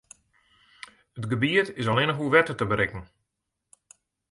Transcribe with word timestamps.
It 1.17 1.25
gebiet 1.31 1.67
is 1.79 1.89
allinnich 1.91 2.21
oer 2.23 2.33
wetter 2.35 2.55
te 2.57 2.65
berikken. 2.71 3.03